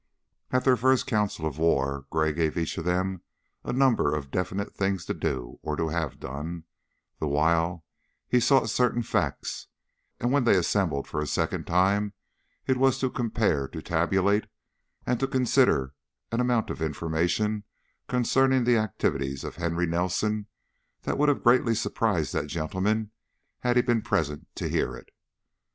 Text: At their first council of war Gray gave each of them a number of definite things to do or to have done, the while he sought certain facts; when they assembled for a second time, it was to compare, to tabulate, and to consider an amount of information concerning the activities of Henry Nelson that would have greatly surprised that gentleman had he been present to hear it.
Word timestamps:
At 0.49 0.63
their 0.63 0.77
first 0.77 1.05
council 1.05 1.45
of 1.45 1.59
war 1.59 2.07
Gray 2.09 2.33
gave 2.33 2.57
each 2.57 2.75
of 2.79 2.85
them 2.85 3.21
a 3.63 3.71
number 3.71 4.15
of 4.15 4.31
definite 4.31 4.73
things 4.73 5.05
to 5.05 5.13
do 5.13 5.59
or 5.61 5.75
to 5.75 5.89
have 5.89 6.19
done, 6.19 6.63
the 7.19 7.27
while 7.27 7.85
he 8.27 8.39
sought 8.39 8.71
certain 8.71 9.03
facts; 9.03 9.67
when 10.19 10.43
they 10.43 10.55
assembled 10.55 11.07
for 11.07 11.21
a 11.21 11.27
second 11.27 11.67
time, 11.67 12.13
it 12.65 12.77
was 12.77 12.97
to 12.97 13.11
compare, 13.11 13.67
to 13.67 13.79
tabulate, 13.79 14.47
and 15.05 15.19
to 15.19 15.27
consider 15.27 15.93
an 16.31 16.39
amount 16.39 16.71
of 16.71 16.81
information 16.81 17.63
concerning 18.07 18.63
the 18.63 18.77
activities 18.77 19.43
of 19.43 19.57
Henry 19.57 19.85
Nelson 19.85 20.47
that 21.03 21.19
would 21.19 21.29
have 21.29 21.43
greatly 21.43 21.75
surprised 21.75 22.33
that 22.33 22.47
gentleman 22.47 23.11
had 23.59 23.75
he 23.75 23.83
been 23.83 24.01
present 24.01 24.47
to 24.55 24.67
hear 24.67 24.95
it. 24.95 25.09